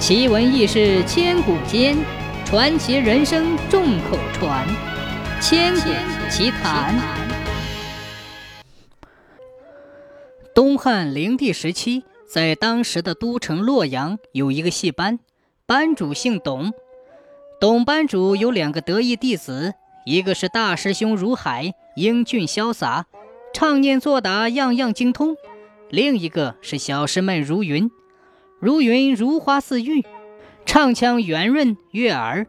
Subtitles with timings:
[0.00, 1.94] 奇闻异事千古间，
[2.46, 4.66] 传奇人生众口传。
[5.42, 5.90] 千古
[6.30, 6.98] 奇谈。
[10.54, 15.18] 东汉灵帝时期，在当时的都城洛阳有一个戏班，
[15.66, 16.72] 班主姓董。
[17.60, 19.74] 董班主有两个得意弟子，
[20.06, 23.04] 一个是大师兄如海，英俊潇洒，
[23.52, 25.34] 唱念做打样样精通；
[25.90, 27.90] 另一个是小师妹如云。
[28.60, 30.04] 如云如花似玉，
[30.66, 32.46] 唱腔圆润悦耳。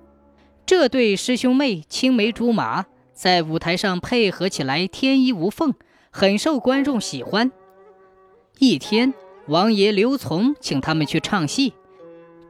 [0.66, 5.74] 这对师兄妹青梅竹马，在舞台上配合起来天衣无缝，
[6.10, 7.52] 很受观众喜欢。
[8.60, 9.14] 一天，
[9.48, 11.74] 王爷刘琮请他们去唱戏。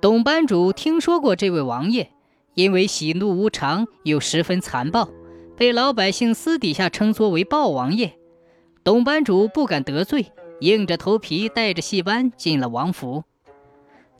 [0.01, 2.09] 董班主听说过这位王爷，
[2.55, 5.07] 因为喜怒无常又十分残暴，
[5.55, 8.13] 被老百姓私底下称作为豹王爷。
[8.83, 10.31] 董班主不敢得罪，
[10.61, 13.23] 硬着头皮带着戏班进了王府。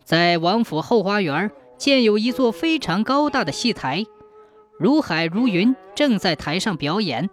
[0.04, 4.06] 在王府后花园，建有一座非常高大的戏台，
[4.78, 7.30] 如海如云正在台上表演。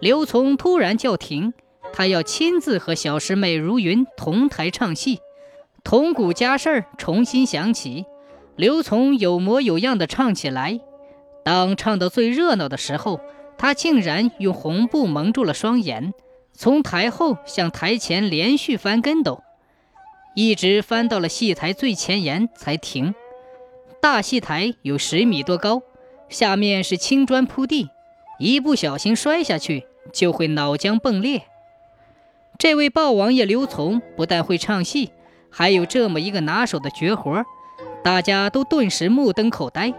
[0.00, 1.52] 刘琮突然叫停，
[1.92, 5.20] 他要亲自和小师妹如云同台唱戏。
[5.84, 8.04] 铜鼓家事儿重新响起，
[8.56, 10.80] 刘琮有模有样的唱起来。
[11.44, 13.20] 当唱到最热闹的时候，
[13.58, 16.14] 他竟然用红布蒙住了双眼，
[16.52, 19.42] 从台后向台前连续翻跟斗。
[20.34, 23.14] 一直翻到了戏台最前沿才停。
[24.00, 25.82] 大戏台有十米多高，
[26.28, 27.88] 下面是青砖铺地，
[28.38, 31.42] 一不小心摔下去就会脑浆迸裂。
[32.58, 35.12] 这位豹王爷刘琮不但会唱戏，
[35.50, 37.44] 还有这么一个拿手的绝活，
[38.02, 39.92] 大家都顿时目瞪口呆。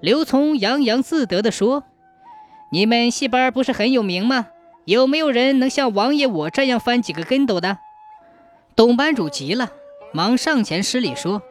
[0.00, 1.84] 刘琮洋洋自得地说
[2.70, 4.48] ：“你们戏班不是很有名吗？
[4.84, 7.78] 有没有人能像王爷我这样翻几个跟斗的？”
[8.76, 9.72] 董班主急了，
[10.12, 11.42] 忙上前施礼说：“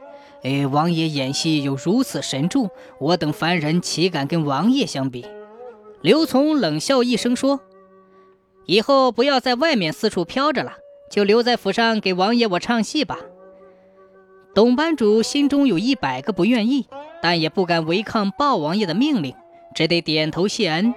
[0.43, 5.25] 哎，王爷演戏有如此神助，我等凡人岂敢跟王爷相比？”
[6.01, 7.61] 刘琮冷笑一声说
[8.67, 10.73] ：“以后不要在外面四处飘着了，
[11.09, 13.17] 就留在府上给王爷我唱戏吧。”
[14.53, 16.87] 董班主心中有一百个不愿意，
[17.23, 19.33] 但也不敢违抗豹王爷的命令，
[19.73, 20.93] 只得点头谢恩。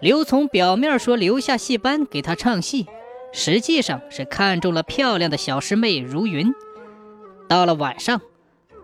[0.00, 2.86] 刘琮表面说留下戏班给他唱戏。
[3.32, 6.54] 实际上是看中了漂亮的小师妹如云。
[7.48, 8.20] 到了晚上，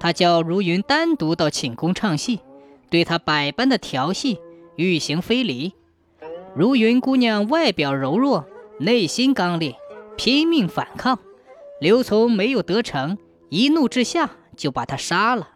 [0.00, 2.40] 他叫如云单独到寝宫唱戏，
[2.90, 4.38] 对她百般的调戏，
[4.76, 5.74] 欲行非礼。
[6.54, 8.46] 如云姑娘外表柔弱，
[8.78, 9.76] 内心刚烈，
[10.16, 11.18] 拼命反抗。
[11.80, 13.18] 刘琮没有得逞，
[13.50, 15.50] 一怒之下就把她杀了。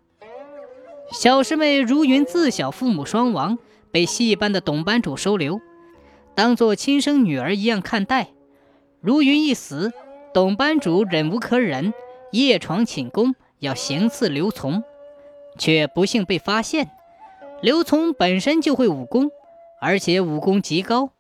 [1.11, 3.59] 小师妹如云自小父母双亡，
[3.91, 5.61] 被戏班的董班主收留，
[6.35, 8.29] 当做亲生女儿一样看待。
[9.03, 9.93] 如云一死，
[10.33, 11.93] 董班主忍无可忍，
[12.31, 14.85] 夜闯寝宫，要行刺刘琮，
[15.59, 16.89] 却不幸被发现。
[17.61, 19.29] 刘琮本身就会武功，
[19.81, 21.11] 而且武功极高。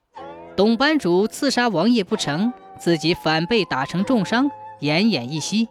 [0.54, 4.48] 董班主刺杀王爷不成，自己反被打成重伤，
[4.80, 5.68] 奄奄一息。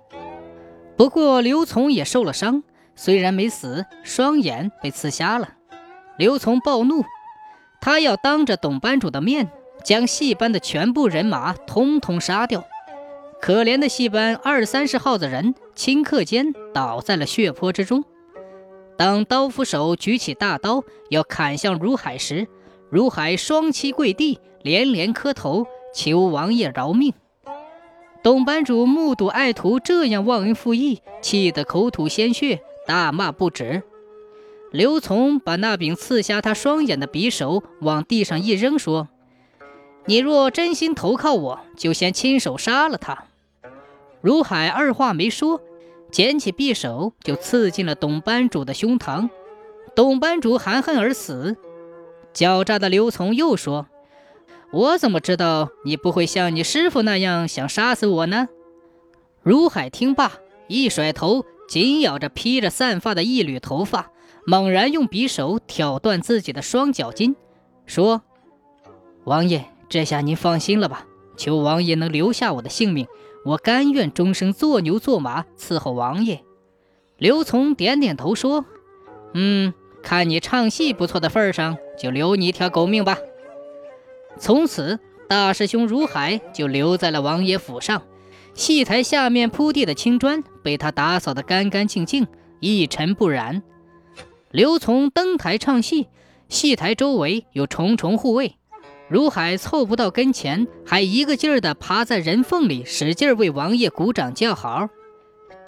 [0.98, 2.62] 不过刘琮也受了伤，
[2.94, 5.54] 虽然没死，双眼被刺瞎了。
[6.18, 7.06] 刘琮暴怒，
[7.80, 9.50] 他要当着董班主的面。
[9.84, 12.66] 将戏班的全部人马通通杀掉，
[13.42, 18.04] 可怜的戏班二三十号子人，顷刻间倒在了血泊之中。
[18.98, 22.48] 当刀斧手举起大刀要砍向如海时，
[22.90, 27.14] 如海双膝跪地，连连磕头求王爷饶命。
[28.22, 33.82] 董班主目睹爱徒这样忘恩负义，气得口吐鲜血，大骂不止。
[34.72, 39.08] 刘琮把那柄刺瞎他双眼的匕首往地上一扔，说。
[40.06, 43.26] 你若真心投靠我，就先亲手杀了他。
[44.22, 45.62] 如海二话没说，
[46.12, 49.30] 捡起匕首就刺进了董班主的胸膛。
[49.96, 51.56] 董班主含恨而死。
[52.34, 53.88] 狡诈的刘琮又说
[54.72, 58.48] ：“我怎么知道你不会像你师傅那样想杀死我呢？”
[59.44, 60.32] 如海听罢，
[60.68, 64.12] 一甩头，紧咬着披着散发的一缕头发，
[64.46, 67.36] 猛然用匕首挑断自己的双脚筋，
[67.86, 68.22] 说
[69.26, 71.06] ：“王爷。”这下您放心了吧？
[71.36, 73.08] 求王爷能留下我的性命，
[73.44, 76.46] 我甘愿终生做牛做马伺候王爷。
[77.18, 78.64] 刘琮点点头说
[79.36, 83.18] ：“嗯，看你唱戏不错的份上，就留你一条狗命吧。”
[84.40, 84.98] 从此，
[85.28, 88.02] 大师兄如海就留在了王爷府上。
[88.54, 92.28] 戏台下面铺地的青砖被他打扫得干干净净，
[92.62, 93.62] 一尘不染。
[94.52, 96.08] 刘琮登台唱戏，
[96.48, 98.56] 戏台周围有重重护卫。
[99.12, 104.88] 如海凑不到跟前，还一个劲儿地爬在人缝里，使劲为王爷鼓掌叫好。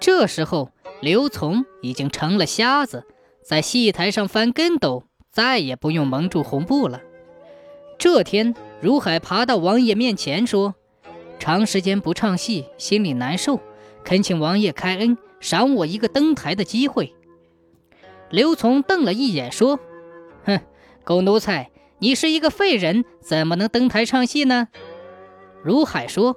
[0.00, 0.70] 这时候，
[1.02, 3.04] 刘琮已经成了瞎子，
[3.42, 7.02] 在戏台上翻跟斗，再也不用蒙住红布了。
[7.98, 10.74] 这天，如海爬到王爷面前说
[11.38, 13.60] ：“长时间不唱戏，心里难受，
[14.04, 17.14] 恳请王爷开恩，赏我一个登台的机会。”
[18.32, 19.78] 刘琮瞪了一眼说
[20.46, 20.58] ：“哼，
[21.04, 24.68] 狗奴才，你是一个废人，怎么能登台唱戏呢？”
[25.62, 26.36] 如海说：“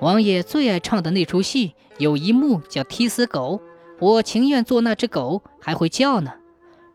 [0.00, 3.60] 王爷最爱唱的那出戏，有一幕叫踢死狗。”
[4.00, 6.32] 我情愿做那只狗，还会叫呢。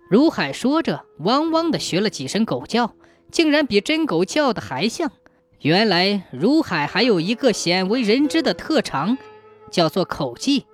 [0.10, 2.96] 如海说着，汪汪的学了几声狗叫，
[3.32, 5.10] 竟然比真狗叫的还像。
[5.62, 9.18] 原来如海还有一个鲜为人知的特长，
[9.72, 10.66] 叫做口技。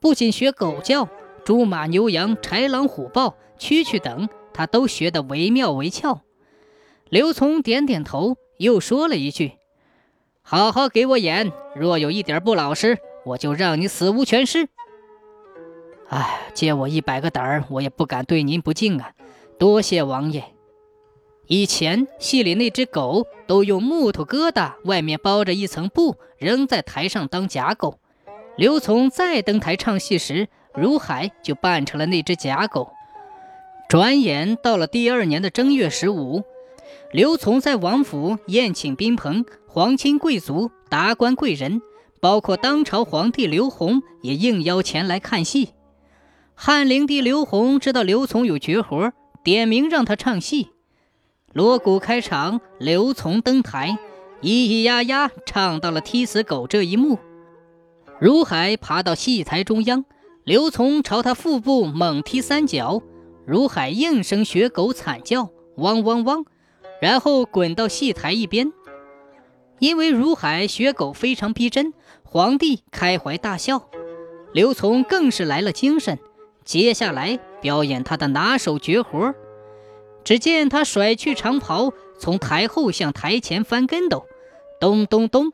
[0.00, 1.10] 不仅学狗叫，
[1.44, 6.22] 猪马牛羊、豺狼虎豹、蛐蛐等，他都学得惟妙惟肖。
[7.12, 9.52] 刘琮点点头，又说了一句
[10.40, 14.66] ：“好好给我演，若有一点不老实，我就让你死无全尸。”
[16.08, 19.12] 哎，借我一百个胆儿，我也不敢对您不敬啊！
[19.58, 20.42] 多谢王爷。
[21.48, 27.98] 以前戏里那只狗都用木头疙瘩，外面包着一层布，扔在台上当假狗。
[28.56, 32.90] 刘琮再登台唱戏时，如海就扮成了那只假狗。
[33.86, 36.42] 转眼到了第二年的正月十五，
[37.12, 41.82] 刘琮在王府宴请宾朋、皇亲贵族、达官贵人，
[42.22, 45.74] 包括当朝皇帝刘宏也应邀前来看戏。
[46.54, 49.12] 汉灵帝刘宏知道刘琮有绝活，
[49.44, 50.70] 点名让他唱戏。
[51.52, 53.98] 锣鼓开场，刘琮登台，
[54.40, 57.18] 咿咿呀呀唱到了踢死狗这一幕。
[58.18, 60.06] 如海爬到戏台中央，
[60.44, 63.02] 刘琮朝他腹部猛踢三脚，
[63.44, 66.46] 如海应声学狗惨叫，汪汪汪，
[67.02, 68.72] 然后滚到戏台一边。
[69.80, 73.88] 因为如海学狗非常逼真，皇帝开怀大笑，
[74.52, 76.16] 刘琮更是来了精神。
[76.64, 79.34] 接下来表演他的拿手绝活。
[80.22, 84.24] 只见他甩去长袍，从台后向台前翻跟斗，
[84.78, 85.50] 咚咚咚，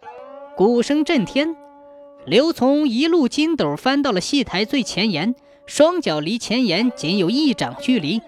[0.54, 1.56] 鼓声震天。
[2.26, 5.34] 刘琮一路筋斗翻到了戏台最前沿，
[5.64, 8.20] 双脚离前沿仅有一掌距离。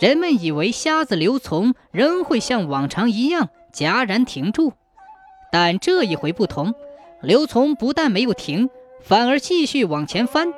[0.00, 4.72] 人们以为瞎子刘琮仍会像往常一样戛然停住，
[5.52, 6.74] 但这一回不同，
[7.20, 8.70] 刘琮不但没有停，
[9.02, 10.54] 反而继续往前翻。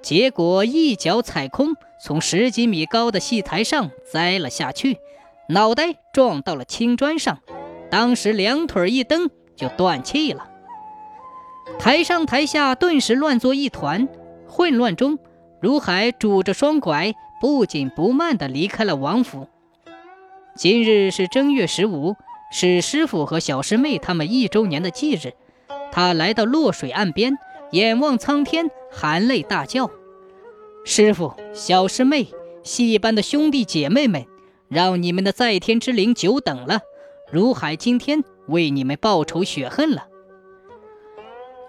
[0.00, 4.98] 结果一脚踩空，从十几米高的戏台上栽了下去，
[5.48, 7.40] 脑袋撞到了青砖上，
[7.90, 10.48] 当时两腿一蹬就断气了。
[11.80, 14.08] 台上台下顿时乱作一团，
[14.46, 15.18] 混乱中，
[15.60, 19.48] 如海拄着双拐，不紧不慢地离开了王府。
[20.54, 22.16] 今日是正月十五，
[22.50, 25.34] 是师傅和小师妹他们一周年的忌日。
[25.92, 27.36] 他来到洛水岸边。
[27.72, 29.90] 眼望苍天，含泪大叫
[30.86, 32.28] ：“师傅，小师妹，
[32.62, 34.24] 戏班的兄弟姐妹们，
[34.68, 36.82] 让你们的在天之灵久等了！
[37.28, 40.06] 如海今天为你们报仇雪恨了。”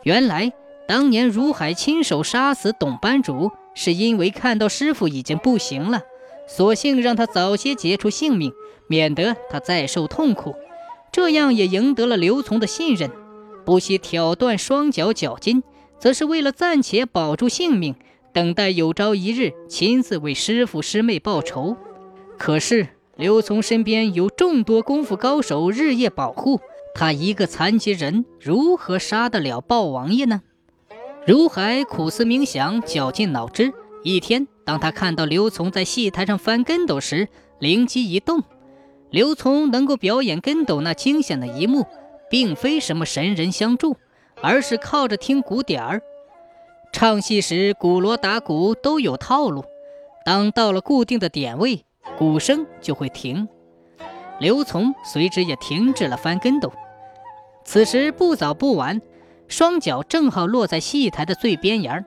[0.05, 0.53] 原来，
[0.87, 6.01] 当年如海亲手杀死董班主，是因为看到师傅已经不行了，
[6.47, 8.51] 索性让他早些结出性命，
[8.88, 10.56] 免得他再受痛苦，
[11.12, 13.12] 这样也赢得了刘琮的信任，
[13.63, 15.62] 不惜挑断双脚脚筋。
[16.00, 17.95] 则是为了暂且保住性命，
[18.31, 21.75] 等待有朝一日亲自为师傅师妹报仇。
[22.37, 26.59] 可是刘琮身边有众多功夫高手日夜保护，
[26.94, 30.42] 他一个残疾人如何杀得了豹王爷呢？
[31.27, 33.73] 如海苦思冥想，绞尽脑汁。
[34.01, 37.27] 一天，当他看到刘琮在戏台上翻跟斗时，
[37.59, 38.41] 灵机一动：
[39.09, 41.85] 刘琮能够表演跟斗那惊险的一幕，
[42.29, 43.97] 并非什么神人相助。
[44.41, 46.01] 而是靠着听鼓点儿，
[46.93, 49.65] 唱戏时鼓锣打鼓都有套路。
[50.23, 51.83] 当到了固定的点位，
[52.17, 53.49] 鼓声就会停。
[54.39, 56.71] 刘琮随之也停止了翻跟斗。
[57.65, 59.01] 此时不早不晚，
[59.47, 62.06] 双脚正好落在戏台的最边沿儿。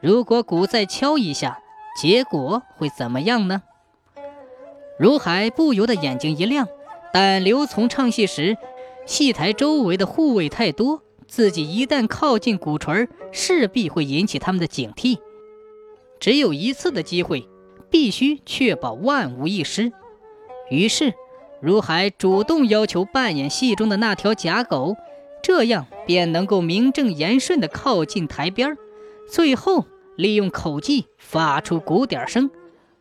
[0.00, 1.58] 如果鼓再敲一下，
[2.00, 3.62] 结果会怎么样呢？
[4.98, 6.66] 如海不由得眼睛一亮。
[7.12, 8.56] 但刘从唱戏时，
[9.04, 11.02] 戏台周围的护卫太多。
[11.28, 15.18] 自己一旦靠近鼓槌，势必会引起他们的警惕。
[16.20, 17.48] 只有一次的机会，
[17.90, 19.92] 必须确保万无一失。
[20.70, 21.14] 于是，
[21.60, 24.96] 如海主动要求扮演戏中的那条假狗，
[25.42, 28.76] 这样便能够名正言顺地靠近台边
[29.28, 32.50] 最后利用口技发出鼓点声。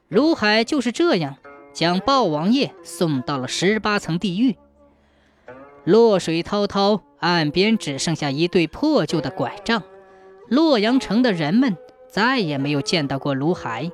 [0.08, 1.38] 如海就是这样
[1.74, 4.58] 将豹王爷送到了十八层地狱。
[5.84, 7.04] 落水滔滔。
[7.22, 9.84] 岸边只剩下一对破旧的拐杖，
[10.48, 11.78] 洛阳城的人们
[12.10, 13.92] 再也没有见到过卢海。